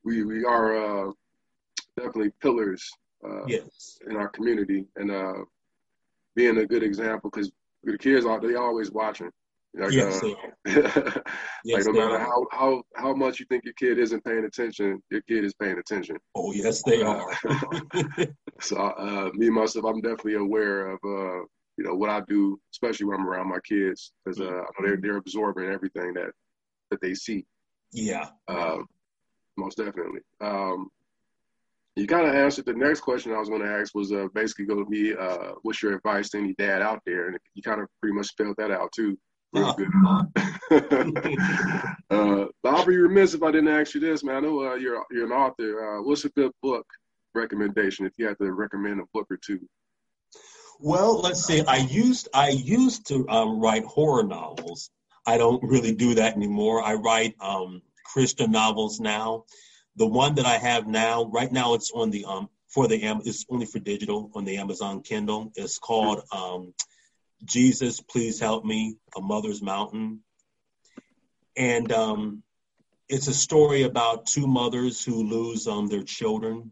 [0.04, 1.12] we we are uh,
[1.98, 2.88] definitely pillars
[3.28, 3.98] uh, yes.
[4.10, 5.44] in our community, and uh,
[6.36, 7.52] being a good example because
[7.84, 9.32] the kids are they always watching.
[9.76, 10.28] Like, yes, uh,
[10.66, 11.24] like
[11.63, 15.22] yes, no matter how, how how much you think your kid isn't paying attention, your
[15.22, 16.18] kid is paying attention.
[16.36, 17.32] Oh yes, they are.
[18.62, 21.42] so uh, me myself, I'm definitely aware of uh,
[21.78, 24.88] you know what I do, especially when I'm around my kids, because uh, I know
[24.88, 26.32] they're they're absorbing everything that
[26.91, 27.45] that they see.
[27.91, 28.30] Yeah.
[28.47, 28.86] Um,
[29.58, 30.21] most definitely.
[30.41, 30.89] Um,
[31.95, 34.65] you kind of answered the next question I was going to ask was uh, basically
[34.65, 37.82] going to be uh, what's your advice to any dad out there, and you kind
[37.82, 39.17] of pretty much spelled that out too.
[39.54, 39.88] Good.
[42.12, 44.36] uh, but I'll be remiss if I didn't ask you this, man.
[44.36, 45.97] I know uh, you're you're an author.
[45.97, 46.86] Uh, what's a good book
[47.34, 49.60] recommendation if you had to recommend a book or two?
[50.80, 51.63] Well, let's see.
[51.65, 54.91] I used I used to um, write horror novels,
[55.28, 56.82] I don't really do that anymore.
[56.82, 59.44] I write um, Christian novels now.
[59.98, 63.46] The one that I have now, right now, it's on the um for the it's
[63.50, 65.52] only for digital on the Amazon Kindle.
[65.56, 66.73] It's called um,
[67.44, 70.21] Jesus, Please Help Me, A Mother's Mountain,
[71.58, 72.44] and um,
[73.10, 76.71] it's a story about two mothers who lose um, their children,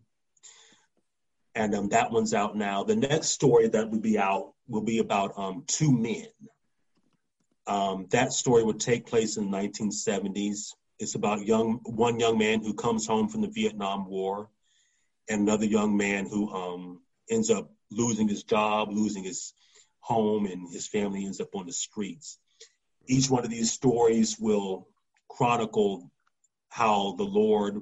[1.56, 2.84] and um, that one's out now.
[2.84, 6.28] The next story that will be out will be about um, two men
[7.68, 10.74] um, that story would take place in the 1970s.
[11.00, 14.50] It's about young one young man who comes home from the Vietnam War,
[15.30, 19.54] and another young man who um, ends up losing his job, losing his
[20.00, 22.40] home, and his family ends up on the streets.
[23.08, 24.88] Each one of these stories will
[25.30, 26.10] chronicle
[26.70, 27.82] how the Lord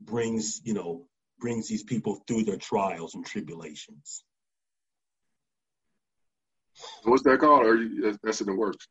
[0.00, 1.06] brings, you know,
[1.40, 4.24] brings these people through their trials and tribulations.
[7.04, 7.66] What's that called?
[7.66, 8.86] You, that's in the works?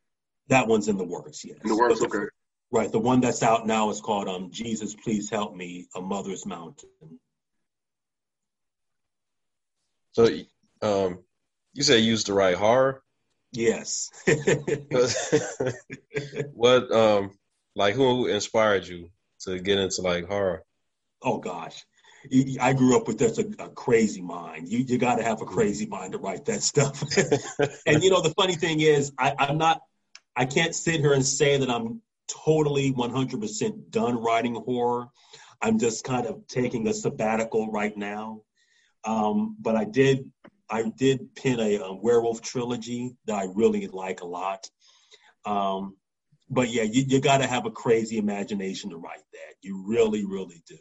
[0.49, 1.43] That one's in the works.
[1.45, 1.57] Yes.
[1.63, 2.01] In the works.
[2.01, 2.25] okay.
[2.71, 2.91] Right.
[2.91, 6.89] The one that's out now is called um, "Jesus, Please Help Me: A Mother's Mountain."
[10.13, 10.27] So,
[10.81, 11.19] um,
[11.73, 13.03] you say you used to write horror?
[13.51, 14.09] Yes.
[16.53, 17.37] what, um,
[17.75, 19.09] like, who inspired you
[19.41, 20.63] to get into like horror?
[21.21, 21.85] Oh gosh,
[22.59, 24.67] I grew up with just a, a crazy mind.
[24.69, 27.01] You you got to have a crazy mind to write that stuff.
[27.85, 29.81] and you know the funny thing is, I, I'm not.
[30.35, 35.07] I can't sit here and say that I'm totally 100% done writing horror.
[35.61, 38.41] I'm just kind of taking a sabbatical right now.
[39.05, 40.31] Um, but I did
[40.69, 44.67] I did pen a, a, werewolf trilogy that I really like a lot.
[45.45, 45.97] Um,
[46.49, 49.55] but yeah, you, you got to have a crazy imagination to write that.
[49.61, 50.77] You really, really do.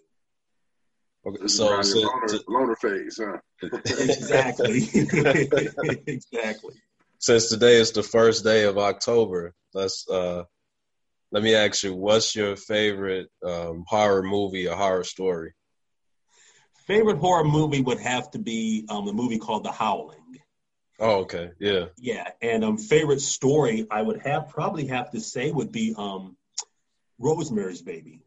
[1.26, 3.38] Okay, so, so loner, loner phase, huh?
[3.84, 4.88] exactly,
[6.06, 6.74] exactly.
[7.22, 10.42] Since today is the first day of October, let's uh,
[11.30, 15.54] let me ask you, what's your favorite um, horror movie or horror story?
[16.88, 20.40] Favorite horror movie would have to be um, a movie called The Howling.
[20.98, 22.26] Oh, okay, yeah, yeah.
[22.42, 26.36] And um, favorite story I would have probably have to say would be um,
[27.20, 28.24] Rosemary's Baby.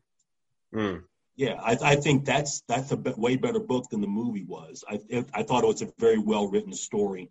[0.74, 1.04] Mm.
[1.36, 4.86] Yeah, I, I, think that's that's a way better book than the movie was.
[4.88, 5.02] I
[5.34, 7.30] I thought it was a very well written story,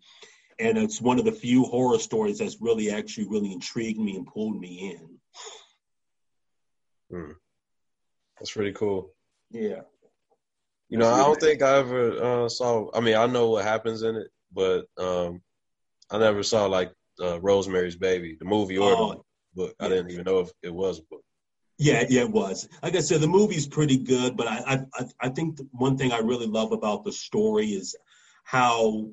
[0.59, 4.27] and it's one of the few horror stories that's really actually really intrigued me and
[4.27, 5.19] pulled me in.
[7.11, 7.31] Hmm.
[8.39, 9.13] That's pretty cool.
[9.51, 9.81] Yeah.
[10.89, 12.89] You know, I don't think I ever uh, saw.
[12.93, 15.41] I mean, I know what happens in it, but um,
[16.11, 19.25] I never saw like uh, Rosemary's Baby, the movie or oh,
[19.55, 19.75] the book.
[19.79, 21.23] I didn't even know if it was a book.
[21.77, 22.69] Yeah, yeah, it was.
[22.83, 26.19] Like I said, the movie's pretty good, but I, I, I think one thing I
[26.19, 27.95] really love about the story is
[28.45, 29.09] how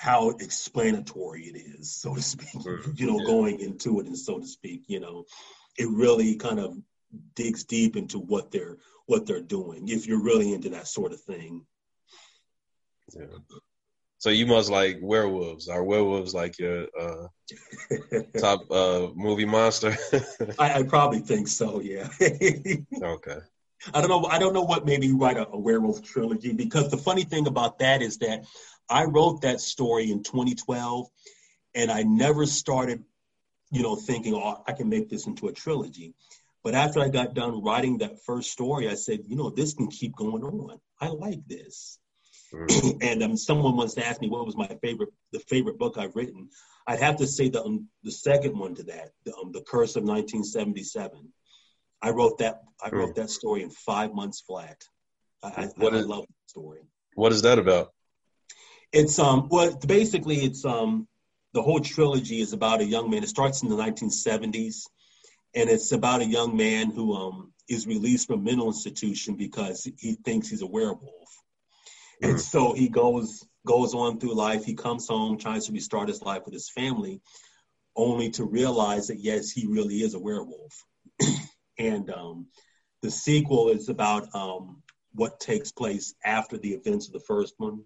[0.00, 2.48] how explanatory it is, so to speak.
[2.54, 2.92] Mm-hmm.
[2.96, 3.26] You know, yeah.
[3.26, 4.84] going into it and so to speak.
[4.86, 5.26] You know,
[5.76, 6.74] it really kind of
[7.34, 11.20] digs deep into what they're what they're doing if you're really into that sort of
[11.20, 11.66] thing.
[13.14, 13.26] Yeah.
[14.16, 15.68] So you must like werewolves.
[15.68, 17.26] Are werewolves like your uh,
[18.38, 19.94] top uh, movie monster?
[20.58, 21.80] I, I, probably think so.
[21.80, 22.08] Yeah.
[23.02, 23.40] okay.
[23.94, 24.24] I don't know.
[24.26, 27.46] I don't know what made me write a, a werewolf trilogy because the funny thing
[27.46, 28.44] about that is that
[28.88, 31.08] I wrote that story in 2012,
[31.74, 33.04] and I never started
[33.70, 36.14] you know, thinking, oh, I can make this into a trilogy.
[36.62, 39.88] But after I got done writing that first story, I said, you know, this can
[39.88, 40.78] keep going on.
[41.00, 41.98] I like this.
[42.52, 42.98] Mm-hmm.
[43.00, 46.50] and um, someone once asked me what was my favorite, the favorite book I've written.
[46.86, 49.96] I'd have to say the um, the second one to that, the, um, the Curse
[49.96, 51.28] of 1977.
[52.02, 52.62] I wrote that.
[52.82, 52.98] I mm.
[52.98, 54.82] wrote that story in five months flat.
[55.42, 56.80] I, what I, is, love that story.
[57.14, 57.92] What is that about?
[58.92, 61.06] It's um well basically it's um
[61.52, 63.22] the whole trilogy is about a young man.
[63.22, 64.84] It starts in the 1970s,
[65.54, 69.88] and it's about a young man who um, is released from a mental institution because
[69.98, 71.28] he thinks he's a werewolf.
[72.22, 72.30] Mm.
[72.30, 74.64] And so he goes goes on through life.
[74.64, 77.20] He comes home, tries to restart his life with his family,
[77.96, 80.84] only to realize that yes, he really is a werewolf.
[81.80, 82.46] and um,
[83.02, 87.80] the sequel is about um, what takes place after the events of the first one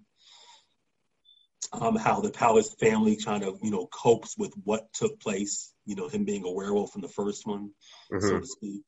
[1.72, 5.72] um, how the his family kind of you know copes with what took place.
[5.86, 7.70] You know, him being a werewolf in the first one,
[8.12, 8.26] mm-hmm.
[8.26, 8.82] so to speak.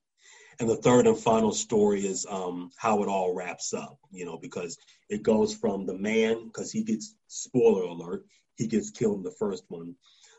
[0.58, 3.98] And the third and final story is um, how it all wraps up.
[4.10, 4.78] You know, because
[5.08, 8.24] it goes from the man because he gets spoiler alert
[8.56, 9.94] he gets killed in the first one.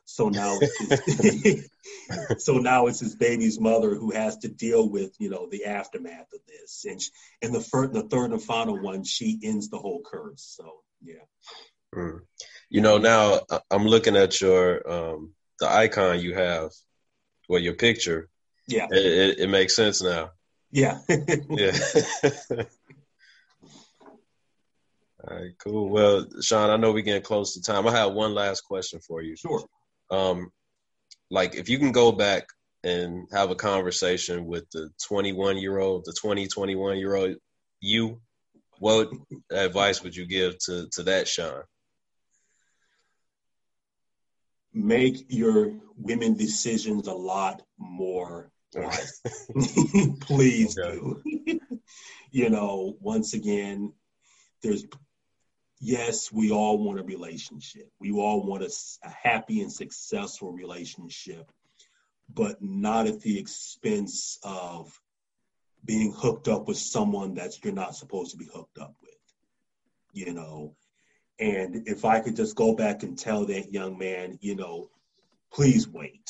[0.09, 0.57] So now,
[1.05, 1.69] his,
[2.37, 6.31] so now it's his baby's mother who has to deal with you know the aftermath
[6.33, 6.85] of this.
[6.85, 10.55] And she, in the first, the third and final one, she ends the whole curse.
[10.57, 11.25] So yeah.
[11.93, 12.21] Mm.
[12.69, 16.71] You know, now I'm looking at your um, the icon you have,
[17.49, 18.29] well, your picture.
[18.65, 20.31] Yeah, it, it, it makes sense now.
[20.71, 20.99] Yeah.
[21.49, 21.77] yeah.
[25.29, 25.89] All right, cool.
[25.89, 27.85] Well, Sean, I know we're getting close to time.
[27.87, 29.35] I have one last question for you.
[29.35, 29.65] Sure.
[30.09, 30.51] Um,
[31.29, 32.47] like if you can go back
[32.83, 37.35] and have a conversation with the 21 year old, the 20, 21 year old
[37.81, 38.21] you,
[38.79, 39.09] what
[39.51, 41.63] advice would you give to to that Sean?
[44.77, 49.21] make your women decisions a lot more wise.
[50.21, 50.99] Please okay.
[50.99, 51.59] do.
[52.31, 53.93] you know, once again,
[54.61, 54.85] there's
[55.79, 57.89] yes, we all want a relationship.
[57.99, 58.71] We all want a,
[59.03, 61.51] a happy and successful relationship,
[62.33, 64.99] but not at the expense of
[65.85, 69.13] being hooked up with someone that you're not supposed to be hooked up with.
[70.13, 70.75] You know,
[71.39, 74.89] and if I could just go back and tell that young man, you know,
[75.53, 76.29] please wait,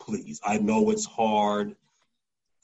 [0.00, 0.40] please.
[0.44, 1.76] I know it's hard.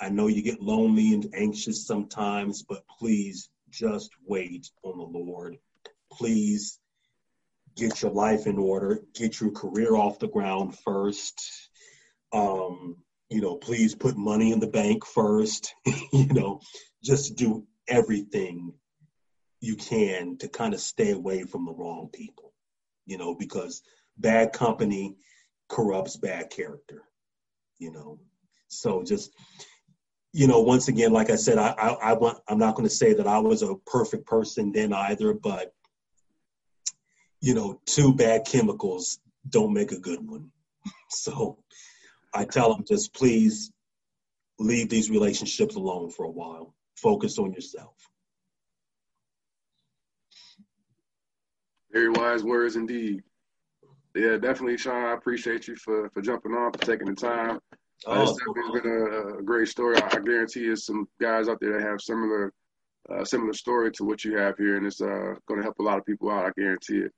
[0.01, 5.59] I know you get lonely and anxious sometimes, but please just wait on the Lord.
[6.16, 6.78] Please
[7.76, 11.70] get your life in order, get your career off the ground first.
[12.32, 12.96] Um,
[13.28, 15.74] you know, please put money in the bank first.
[16.12, 16.60] you know,
[17.02, 18.72] just do everything
[19.60, 22.52] you can to kind of stay away from the wrong people,
[23.04, 23.82] you know, because
[24.18, 25.16] bad company
[25.68, 27.02] corrupts bad character,
[27.78, 28.18] you know.
[28.68, 29.32] So just,
[30.32, 32.94] you know, once again, like I said, I, I, I want, I'm not going to
[32.94, 35.72] say that I was a perfect person then either, but,
[37.47, 40.51] you know, two bad chemicals don't make a good one.
[41.09, 41.59] So
[42.34, 43.70] I tell them just please
[44.59, 46.74] leave these relationships alone for a while.
[46.97, 47.94] Focus on yourself.
[51.92, 53.22] Very wise words indeed.
[54.16, 55.05] Yeah, definitely, Sean.
[55.05, 57.61] I appreciate you for for jumping on, for taking the time.
[58.07, 59.97] Uh, it's definitely been a, a, great story.
[59.97, 62.53] I, guarantee there's some guys out there that have similar
[63.11, 65.84] uh, similar story to what you have here, and it's uh, going to help a
[65.84, 66.47] lot of people out.
[66.47, 67.12] I guarantee it.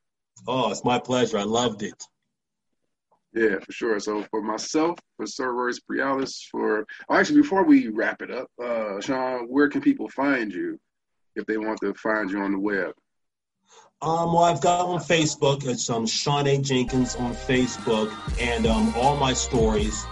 [0.46, 1.38] Oh, it's my pleasure.
[1.38, 2.02] I loved it.
[3.34, 4.00] Yeah, for sure.
[4.00, 8.48] So for myself, for Sir Royce Prialis, for oh, actually before we wrap it up,
[8.62, 10.78] uh, Sean, where can people find you
[11.36, 12.94] if they want to find you on the web?
[14.00, 15.66] Um, well, I've got on Facebook.
[15.66, 16.58] It's um, Sean A.
[16.58, 20.06] Jenkins on Facebook, and um, all my stories,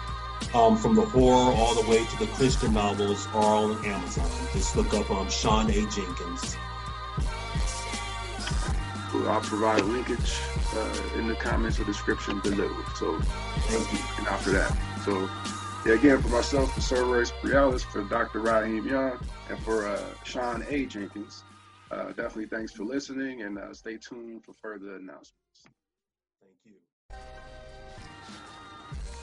[0.55, 4.29] um, from the horror all the way to the Christian novels, are all on Amazon.
[4.53, 5.87] Just look up um, Sean A.
[5.89, 6.57] Jenkins.
[9.27, 10.39] I'll provide a linkage
[10.75, 12.71] uh, in the comments or description below.
[12.97, 14.77] So thank you and after that.
[15.05, 15.29] So
[15.87, 18.41] yeah, again for myself, for Sir Royce Prialis, for Dr.
[18.41, 20.87] Raheem Young, and for uh, Sean A.
[20.87, 21.45] Jenkins.
[21.91, 25.33] Uh, definitely thanks for listening and uh, stay tuned for further announcements.
[26.41, 26.75] Thank you.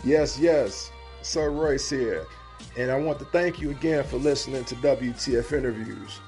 [0.04, 0.89] Yes, yes.
[1.22, 2.26] Sir Royce here.
[2.78, 6.20] And I want to thank you again for listening to WTF Interviews.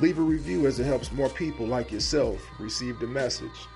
[0.00, 3.66] Leave a review as it helps more people like yourself receive the message.